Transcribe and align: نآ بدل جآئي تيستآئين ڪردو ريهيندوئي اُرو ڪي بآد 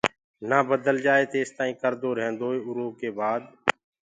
نآ 0.49 0.57
بدل 0.69 0.97
جآئي 1.05 1.25
تيستآئين 1.33 1.75
ڪردو 1.81 2.09
ريهيندوئي 2.17 2.59
اُرو 2.67 2.87
ڪي 2.99 3.09
بآد 3.17 3.41